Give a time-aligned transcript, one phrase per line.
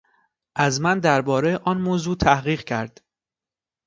[0.55, 3.01] از من دربارهٔ آن موضوع تحقیق کرد.